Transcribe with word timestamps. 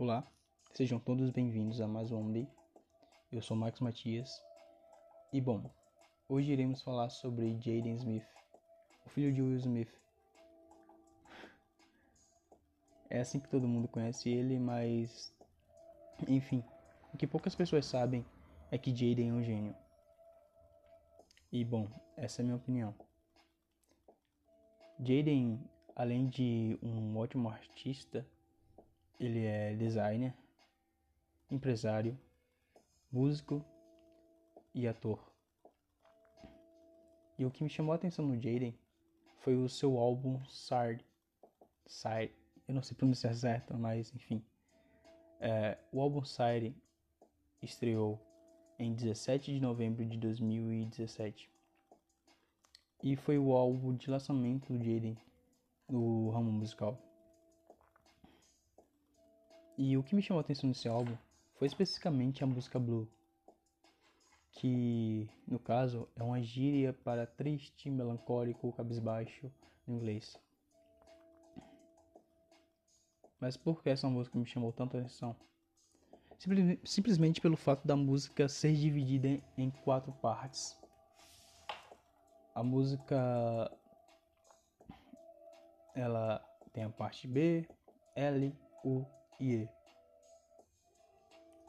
Olá, 0.00 0.24
sejam 0.74 1.00
todos 1.00 1.28
bem-vindos 1.32 1.80
a 1.80 1.88
mais 1.88 2.12
um 2.12 2.30
Day. 2.30 2.48
Eu 3.32 3.42
sou 3.42 3.56
Max 3.56 3.80
Matias 3.80 4.40
e 5.32 5.40
bom, 5.40 5.68
hoje 6.28 6.52
iremos 6.52 6.80
falar 6.82 7.08
sobre 7.08 7.54
Jaden 7.54 7.96
Smith, 7.96 8.24
o 9.04 9.08
filho 9.08 9.34
de 9.34 9.42
Will 9.42 9.56
Smith. 9.56 9.92
É 13.10 13.18
assim 13.18 13.40
que 13.40 13.48
todo 13.48 13.66
mundo 13.66 13.88
conhece 13.88 14.30
ele, 14.30 14.56
mas 14.60 15.34
enfim, 16.28 16.62
o 17.12 17.16
que 17.16 17.26
poucas 17.26 17.56
pessoas 17.56 17.84
sabem 17.84 18.24
é 18.70 18.78
que 18.78 18.94
Jaden 18.94 19.30
é 19.30 19.32
um 19.32 19.42
gênio. 19.42 19.74
E 21.50 21.64
bom, 21.64 21.88
essa 22.16 22.40
é 22.40 22.42
a 22.44 22.44
minha 22.44 22.56
opinião. 22.56 22.94
Jaden, 25.00 25.60
além 25.96 26.28
de 26.28 26.78
um 26.80 27.16
ótimo 27.18 27.48
artista, 27.48 28.24
ele 29.18 29.44
é 29.44 29.74
designer, 29.74 30.34
empresário, 31.50 32.18
músico 33.10 33.64
e 34.74 34.86
ator. 34.86 35.18
E 37.38 37.44
o 37.44 37.50
que 37.50 37.62
me 37.62 37.70
chamou 37.70 37.92
a 37.92 37.96
atenção 37.96 38.26
no 38.26 38.34
Jaden 38.34 38.76
foi 39.38 39.56
o 39.56 39.68
seu 39.68 39.98
álbum 39.98 40.44
Sard. 40.46 41.04
Sard. 41.86 42.32
Eu 42.66 42.74
não 42.74 42.82
sei 42.82 42.96
pronunciar 42.96 43.34
certo, 43.34 43.74
mas 43.78 44.12
enfim. 44.14 44.44
É, 45.40 45.78
o 45.92 46.00
álbum 46.00 46.24
Sire 46.24 46.76
estreou 47.62 48.20
em 48.78 48.92
17 48.92 49.54
de 49.54 49.60
novembro 49.60 50.04
de 50.04 50.18
2017. 50.18 51.50
E 53.02 53.16
foi 53.16 53.38
o 53.38 53.52
álbum 53.52 53.94
de 53.94 54.10
lançamento 54.10 54.72
do 54.72 54.78
Jaden 54.78 55.16
no 55.88 56.30
ramo 56.30 56.50
musical. 56.50 57.07
E 59.78 59.96
o 59.96 60.02
que 60.02 60.16
me 60.16 60.20
chamou 60.20 60.40
a 60.40 60.42
atenção 60.42 60.68
nesse 60.68 60.88
álbum 60.88 61.16
foi 61.54 61.68
especificamente 61.68 62.42
a 62.42 62.46
música 62.48 62.80
Blue, 62.80 63.08
que 64.50 65.30
no 65.46 65.60
caso 65.60 66.08
é 66.16 66.22
uma 66.22 66.42
gíria 66.42 66.92
para 66.92 67.24
triste, 67.24 67.88
melancólico, 67.88 68.72
cabisbaixo 68.72 69.48
em 69.86 69.94
inglês. 69.94 70.36
Mas 73.40 73.56
por 73.56 73.80
que 73.80 73.88
essa 73.88 74.08
música 74.08 74.36
me 74.36 74.46
chamou 74.46 74.72
tanta 74.72 74.98
atenção? 74.98 75.36
simplesmente 76.84 77.40
pelo 77.40 77.56
fato 77.56 77.84
da 77.86 77.96
música 77.96 78.48
ser 78.48 78.72
dividida 78.74 79.42
em 79.56 79.70
quatro 79.82 80.12
partes. 80.12 80.78
A 82.54 82.62
música 82.62 83.16
ela 85.96 86.38
tem 86.72 86.84
a 86.84 86.90
parte 86.90 87.26
B, 87.26 87.68
L, 88.14 88.54
U 88.84 89.04
e 89.40 89.54
E. 89.54 89.77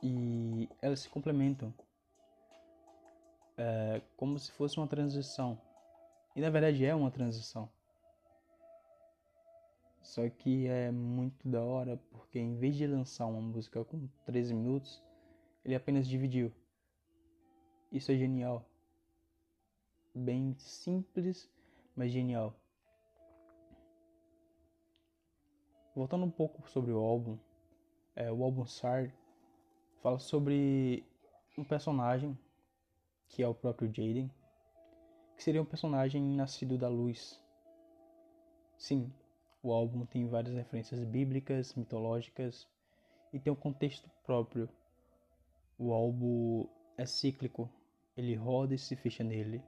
E 0.01 0.69
elas 0.81 1.01
se 1.01 1.09
complementam. 1.09 1.73
É, 3.57 4.01
como 4.15 4.39
se 4.39 4.51
fosse 4.51 4.77
uma 4.77 4.87
transição. 4.87 5.59
E 6.35 6.41
na 6.41 6.49
verdade 6.49 6.85
é 6.85 6.95
uma 6.95 7.11
transição. 7.11 7.69
Só 10.01 10.27
que 10.29 10.67
é 10.67 10.89
muito 10.89 11.47
da 11.47 11.61
hora 11.61 11.97
porque 12.09 12.39
em 12.39 12.55
vez 12.55 12.75
de 12.75 12.87
lançar 12.87 13.25
uma 13.25 13.41
música 13.41 13.83
com 13.83 14.07
13 14.25 14.53
minutos, 14.53 15.03
ele 15.63 15.75
apenas 15.75 16.07
dividiu. 16.07 16.51
Isso 17.91 18.11
é 18.11 18.15
genial. 18.15 18.65
Bem 20.15 20.55
simples, 20.57 21.49
mas 21.95 22.11
genial. 22.11 22.55
Voltando 25.95 26.25
um 26.25 26.31
pouco 26.31 26.67
sobre 26.69 26.91
o 26.91 26.97
álbum, 26.97 27.37
é, 28.15 28.31
o 28.31 28.43
álbum 28.43 28.65
SAR 28.65 29.13
fala 30.01 30.19
sobre 30.19 31.05
um 31.57 31.63
personagem 31.63 32.37
que 33.27 33.43
é 33.43 33.47
o 33.47 33.53
próprio 33.53 33.87
Jaden, 33.87 34.31
que 35.35 35.43
seria 35.43 35.61
um 35.61 35.65
personagem 35.65 36.21
nascido 36.21 36.77
da 36.77 36.87
luz. 36.87 37.41
Sim, 38.77 39.13
o 39.61 39.71
álbum 39.71 40.05
tem 40.05 40.27
várias 40.27 40.55
referências 40.55 41.03
bíblicas, 41.03 41.75
mitológicas 41.75 42.67
e 43.31 43.39
tem 43.39 43.51
um 43.51 43.55
contexto 43.55 44.09
próprio. 44.23 44.69
O 45.77 45.93
álbum 45.93 46.67
é 46.97 47.05
cíclico, 47.05 47.69
ele 48.15 48.35
roda 48.35 48.73
e 48.73 48.79
se 48.79 48.95
fecha 48.95 49.23
nele. 49.23 49.61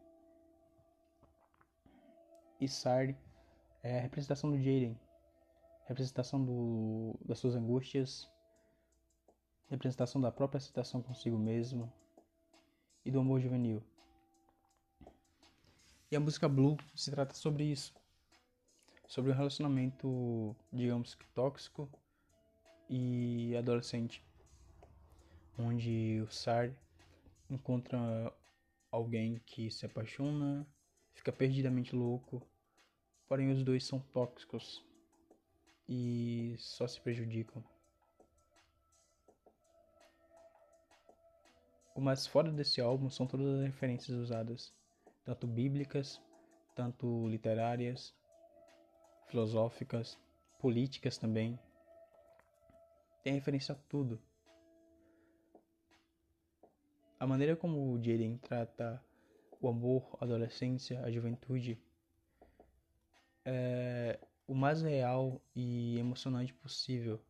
E 2.59 2.67
Sard 2.67 3.17
é 3.83 3.97
a 3.97 4.01
representação 4.01 4.49
do 4.49 4.57
Jaden, 4.57 4.97
representação 5.85 6.43
do, 6.43 7.15
das 7.25 7.39
suas 7.39 7.55
angústias, 7.55 8.29
representação 9.71 10.21
da 10.21 10.31
própria 10.31 10.57
aceitação 10.59 11.01
consigo 11.01 11.37
mesmo 11.37 11.91
e 13.03 13.09
do 13.09 13.19
amor 13.19 13.39
juvenil. 13.39 13.81
E 16.11 16.15
a 16.15 16.19
música 16.19 16.47
Blue 16.47 16.77
se 16.93 17.09
trata 17.09 17.33
sobre 17.33 17.63
isso 17.63 17.93
sobre 19.11 19.29
um 19.29 19.35
relacionamento, 19.35 20.55
digamos 20.71 21.15
que 21.15 21.27
tóxico 21.33 21.89
e 22.89 23.53
adolescente, 23.57 24.23
onde 25.59 26.21
o 26.21 26.31
Sar 26.31 26.73
encontra 27.49 28.33
alguém 28.89 29.41
que 29.45 29.69
se 29.69 29.85
apaixona, 29.85 30.65
fica 31.13 31.29
perdidamente 31.29 31.93
louco, 31.93 32.41
porém 33.27 33.51
os 33.51 33.65
dois 33.65 33.85
são 33.85 33.99
tóxicos 33.99 34.81
e 35.89 36.55
só 36.57 36.87
se 36.87 37.01
prejudicam. 37.01 37.61
O 41.93 41.99
mais 41.99 42.25
fora 42.25 42.51
desse 42.51 42.79
álbum 42.79 43.09
são 43.09 43.27
todas 43.27 43.47
as 43.59 43.65
referências 43.65 44.17
usadas, 44.17 44.73
tanto 45.25 45.45
bíblicas, 45.45 46.21
tanto 46.73 47.27
literárias, 47.27 48.15
filosóficas, 49.27 50.17
políticas 50.59 51.17
também. 51.17 51.59
Tem 53.23 53.33
referência 53.33 53.73
a 53.73 53.77
tudo. 53.89 54.21
A 57.19 57.27
maneira 57.27 57.55
como 57.55 57.91
o 57.91 57.97
Jaden 57.97 58.37
trata 58.37 59.03
o 59.59 59.67
amor, 59.67 60.17
a 60.19 60.25
adolescência, 60.25 61.01
a 61.03 61.11
juventude 61.11 61.77
é 63.45 64.19
o 64.47 64.55
mais 64.55 64.81
real 64.81 65.41
e 65.55 65.97
emocionante 65.99 66.53
possível, 66.53 67.21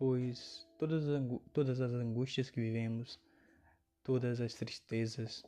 pois 0.00 0.66
todas 0.78 1.06
as, 1.06 1.22
todas 1.52 1.78
as 1.78 1.92
angústias 1.92 2.48
que 2.48 2.58
vivemos, 2.58 3.20
todas 4.02 4.40
as 4.40 4.54
tristezas, 4.54 5.44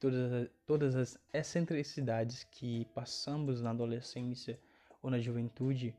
todas 0.00 0.32
as, 0.32 0.50
todas 0.66 0.96
as 0.96 1.16
excentricidades 1.32 2.42
que 2.50 2.84
passamos 2.86 3.62
na 3.62 3.70
adolescência 3.70 4.58
ou 5.00 5.08
na 5.08 5.20
juventude 5.20 5.94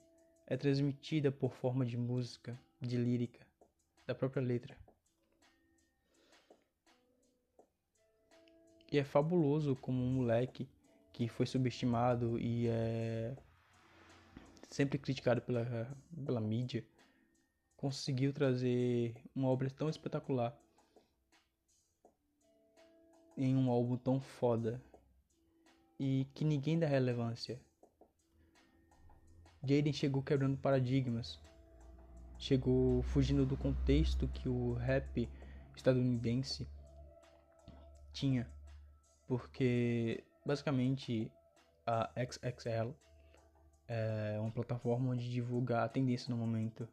é 0.48 0.58
transmitida 0.58 1.32
por 1.32 1.54
forma 1.54 1.86
de 1.86 1.96
música, 1.96 2.60
de 2.82 2.98
lírica, 2.98 3.48
da 4.06 4.14
própria 4.14 4.44
letra. 4.44 4.78
E 8.92 9.00
é 9.00 9.04
fabuloso 9.06 9.78
como 9.78 10.04
um 10.04 10.12
moleque 10.12 10.68
que 11.14 11.30
foi 11.30 11.46
subestimado 11.46 12.38
e 12.38 12.68
é 12.68 13.34
sempre 14.70 14.98
criticado 14.98 15.42
pela, 15.42 15.90
pela 16.26 16.42
mídia 16.42 16.86
conseguiu 17.78 18.34
trazer 18.34 19.16
uma 19.36 19.48
obra 19.48 19.70
tão 19.70 19.88
espetacular 19.88 20.58
em 23.38 23.56
um 23.56 23.70
álbum 23.70 23.96
tão 23.96 24.20
foda 24.20 24.82
e 26.00 26.26
que 26.34 26.44
ninguém 26.44 26.78
dá 26.78 26.88
relevância. 26.88 27.62
Jaden 29.64 29.94
chegou 29.94 30.24
quebrando 30.24 30.58
paradigmas, 30.58 31.40
chegou 32.40 33.04
fugindo 33.04 33.46
do 33.46 33.56
contexto 33.56 34.28
que 34.28 34.50
o 34.50 34.74
rap 34.74 35.30
estadunidense 35.76 36.68
tinha, 38.12 38.50
porque 39.28 40.24
basicamente 40.44 41.32
a 41.86 42.10
XXL 42.18 42.92
é 43.88 44.38
uma 44.40 44.52
plataforma 44.52 45.12
onde 45.12 45.30
divulga 45.30 45.84
a 45.84 45.90
tendência 45.90 46.30
no 46.30 46.38
momento. 46.38 46.88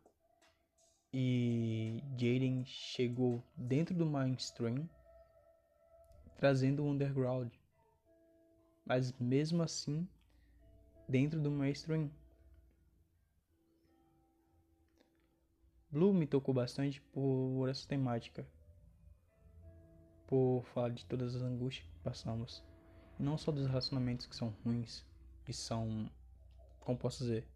E 1.16 2.02
Jaden 2.18 2.64
chegou 2.64 3.40
dentro 3.56 3.94
do 3.94 4.04
mainstream 4.04 4.88
trazendo 6.36 6.82
o 6.82 6.88
underground. 6.88 7.52
Mas 8.84 9.12
mesmo 9.12 9.62
assim, 9.62 10.08
dentro 11.08 11.40
do 11.40 11.52
mainstream. 11.52 12.10
Blue 15.88 16.12
me 16.12 16.26
tocou 16.26 16.52
bastante 16.52 17.00
por 17.00 17.68
essa 17.68 17.86
temática. 17.86 18.44
Por 20.26 20.64
falar 20.64 20.88
de 20.88 21.06
todas 21.06 21.36
as 21.36 21.42
angústias 21.42 21.86
que 21.86 21.98
passamos. 22.00 22.64
Não 23.16 23.38
só 23.38 23.52
dos 23.52 23.68
relacionamentos 23.68 24.26
que 24.26 24.34
são 24.34 24.52
ruins, 24.64 25.06
que 25.44 25.52
são, 25.52 26.10
como 26.80 26.98
posso 26.98 27.22
dizer, 27.22 27.46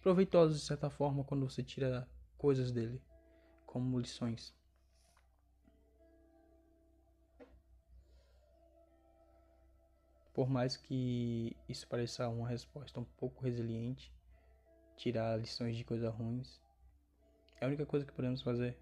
proveitosos 0.00 0.58
de 0.58 0.66
certa 0.66 0.88
forma 0.88 1.22
quando 1.22 1.46
você 1.46 1.62
tira 1.62 2.08
coisas 2.44 2.70
dele 2.70 3.00
como 3.64 3.98
lições. 3.98 4.54
Por 10.34 10.46
mais 10.50 10.76
que 10.76 11.56
isso 11.66 11.88
pareça 11.88 12.28
uma 12.28 12.46
resposta 12.46 13.00
um 13.00 13.04
pouco 13.16 13.42
resiliente, 13.42 14.12
tirar 14.94 15.38
lições 15.38 15.74
de 15.74 15.84
coisas 15.84 16.14
ruins, 16.14 16.60
é 17.58 17.64
a 17.64 17.68
única 17.68 17.86
coisa 17.86 18.04
que 18.04 18.12
podemos 18.12 18.42
fazer. 18.42 18.76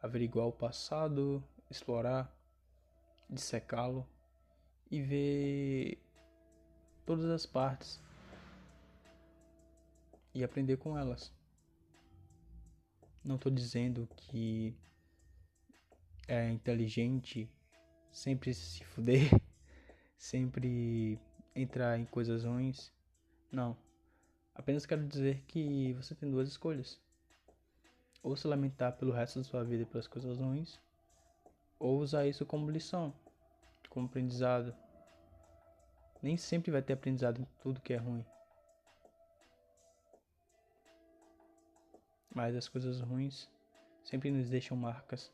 Averiguar 0.00 0.46
o 0.46 0.52
passado, 0.52 1.42
explorar, 1.68 2.32
dissecá-lo 3.28 4.08
e 4.88 5.02
ver 5.02 6.00
todas 7.04 7.28
as 7.32 7.44
partes 7.44 8.00
e 10.32 10.44
aprender 10.44 10.76
com 10.76 10.96
elas. 10.96 11.36
Não 13.24 13.36
estou 13.36 13.50
dizendo 13.52 14.08
que 14.16 14.74
é 16.26 16.50
inteligente 16.50 17.50
sempre 18.10 18.52
se 18.52 18.84
fuder 18.84 19.30
sempre 20.18 21.18
entrar 21.54 21.98
em 21.98 22.04
coisas 22.04 22.44
ruins. 22.44 22.92
Não. 23.50 23.76
Apenas 24.54 24.84
quero 24.84 25.06
dizer 25.06 25.42
que 25.46 25.92
você 25.94 26.14
tem 26.14 26.30
duas 26.30 26.48
escolhas. 26.48 27.00
Ou 28.22 28.36
se 28.36 28.46
lamentar 28.46 28.96
pelo 28.96 29.12
resto 29.12 29.38
da 29.38 29.44
sua 29.44 29.62
vida 29.62 29.86
pelas 29.86 30.08
coisas 30.08 30.38
ruins, 30.38 30.80
ou 31.78 32.00
usar 32.00 32.26
isso 32.26 32.44
como 32.44 32.70
lição, 32.70 33.14
como 33.88 34.06
aprendizado. 34.06 34.74
Nem 36.20 36.36
sempre 36.36 36.72
vai 36.72 36.82
ter 36.82 36.94
aprendizado 36.94 37.40
em 37.40 37.46
tudo 37.62 37.80
que 37.80 37.92
é 37.92 37.96
ruim. 37.96 38.24
Mas 42.34 42.54
as 42.54 42.68
coisas 42.68 43.00
ruins 43.00 43.48
sempre 44.02 44.30
nos 44.30 44.48
deixam 44.48 44.76
marcas. 44.76 45.32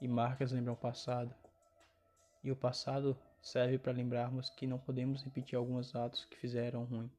E 0.00 0.08
marcas 0.08 0.52
lembram 0.52 0.74
o 0.74 0.76
passado. 0.76 1.34
E 2.42 2.50
o 2.50 2.56
passado 2.56 3.18
serve 3.42 3.78
para 3.78 3.92
lembrarmos 3.92 4.50
que 4.50 4.66
não 4.66 4.78
podemos 4.78 5.22
repetir 5.22 5.56
alguns 5.56 5.94
atos 5.94 6.24
que 6.24 6.36
fizeram 6.36 6.84
ruim. 6.84 7.10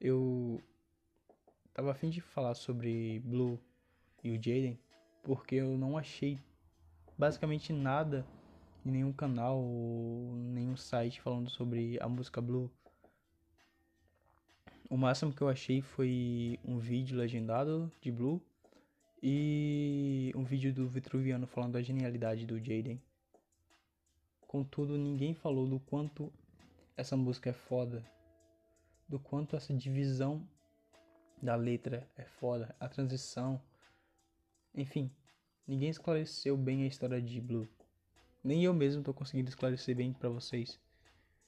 Eu 0.00 0.62
tava 1.74 1.90
afim 1.90 2.08
de 2.08 2.20
falar 2.20 2.54
sobre 2.54 3.20
Blue 3.20 3.60
e 4.24 4.30
o 4.30 4.34
Jaden 4.34 4.78
porque 5.22 5.56
eu 5.56 5.76
não 5.76 5.98
achei 5.98 6.38
basicamente 7.18 7.72
nada 7.72 8.26
em 8.84 8.90
nenhum 8.90 9.12
canal 9.12 9.58
ou 9.58 10.34
nenhum 10.34 10.76
site 10.76 11.20
falando 11.20 11.50
sobre 11.50 11.98
a 12.00 12.08
música 12.08 12.40
Blue. 12.40 12.70
O 14.90 14.96
máximo 14.96 15.32
que 15.32 15.40
eu 15.40 15.48
achei 15.48 15.80
foi 15.80 16.58
um 16.64 16.76
vídeo 16.76 17.16
legendado 17.16 17.92
de 18.00 18.10
Blue 18.10 18.42
e 19.22 20.32
um 20.34 20.42
vídeo 20.42 20.74
do 20.74 20.88
Vitruviano 20.88 21.46
falando 21.46 21.74
da 21.74 21.80
genialidade 21.80 22.44
do 22.44 22.58
Jaden. 22.58 23.00
Contudo, 24.48 24.98
ninguém 24.98 25.32
falou 25.32 25.64
do 25.64 25.78
quanto 25.78 26.32
essa 26.96 27.16
música 27.16 27.50
é 27.50 27.52
foda, 27.52 28.04
do 29.08 29.20
quanto 29.20 29.54
essa 29.54 29.72
divisão 29.72 30.44
da 31.40 31.54
letra 31.54 32.04
é 32.16 32.24
foda, 32.24 32.74
a 32.80 32.88
transição. 32.88 33.62
Enfim, 34.74 35.08
ninguém 35.68 35.90
esclareceu 35.90 36.56
bem 36.56 36.82
a 36.82 36.88
história 36.88 37.22
de 37.22 37.40
Blue. 37.40 37.68
Nem 38.42 38.64
eu 38.64 38.74
mesmo 38.74 39.04
tô 39.04 39.14
conseguindo 39.14 39.50
esclarecer 39.50 39.94
bem 39.94 40.12
para 40.12 40.30
vocês. 40.30 40.80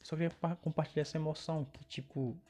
Só 0.01 0.15
queria 0.15 0.31
compartilhar 0.63 1.03
essa 1.03 1.19
emoção 1.19 1.65
que 1.65 1.85
tipo 1.87 2.41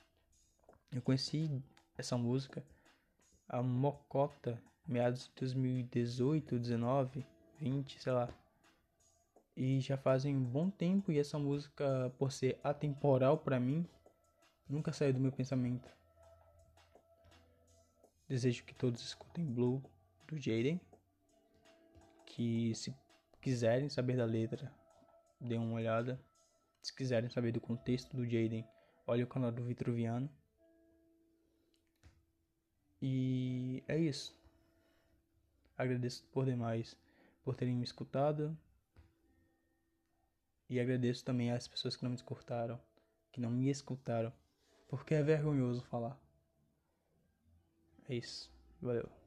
eu 0.92 1.00
conheci 1.00 1.62
essa 1.96 2.16
música 2.16 2.62
a 3.48 3.62
mocota 3.62 4.62
meados 4.86 5.28
de 5.28 5.40
2018, 5.40 6.58
19, 6.58 7.26
20, 7.58 8.02
sei 8.02 8.12
lá. 8.12 8.28
E 9.56 9.80
já 9.80 9.96
fazem 9.96 10.36
um 10.36 10.44
bom 10.44 10.70
tempo 10.70 11.12
e 11.12 11.18
essa 11.18 11.38
música, 11.38 12.12
por 12.18 12.32
ser 12.32 12.58
atemporal 12.64 13.36
para 13.38 13.60
mim, 13.60 13.86
nunca 14.68 14.92
saiu 14.92 15.12
do 15.12 15.20
meu 15.20 15.32
pensamento. 15.32 15.88
Desejo 18.28 18.64
que 18.64 18.74
todos 18.74 19.02
escutem 19.02 19.44
Blue 19.44 19.82
do 20.26 20.38
Jaden. 20.38 20.80
Que 22.24 22.74
se 22.74 22.94
quiserem 23.42 23.90
saber 23.90 24.16
da 24.16 24.24
letra, 24.24 24.72
dêem 25.38 25.60
uma 25.60 25.74
olhada. 25.74 26.18
Se 26.82 26.94
quiserem 26.94 27.28
saber 27.28 27.52
do 27.52 27.60
contexto 27.60 28.16
do 28.16 28.24
Jaden, 28.24 28.66
olhe 29.06 29.22
o 29.22 29.26
canal 29.26 29.52
do 29.52 29.62
Vitruviano. 29.62 30.30
E 33.02 33.82
é 33.88 33.98
isso. 33.98 34.32
Agradeço 35.76 36.24
por 36.32 36.44
demais 36.44 36.96
por 37.42 37.56
terem 37.56 37.74
me 37.74 37.82
escutado. 37.82 38.56
E 40.68 40.78
agradeço 40.78 41.24
também 41.24 41.50
às 41.50 41.66
pessoas 41.66 41.96
que 41.96 42.04
não 42.04 42.10
me 42.10 42.16
escutaram, 42.16 42.80
que 43.32 43.40
não 43.40 43.50
me 43.50 43.68
escutaram, 43.68 44.32
porque 44.88 45.14
é 45.14 45.22
vergonhoso 45.22 45.82
falar. 45.82 46.16
É 48.08 48.14
isso. 48.14 48.50
Valeu. 48.80 49.21